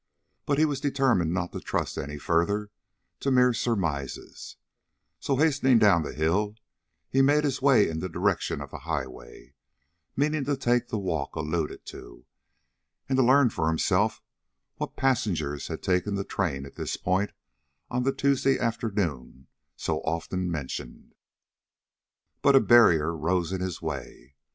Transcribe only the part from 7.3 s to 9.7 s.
his way in the direction of the highway,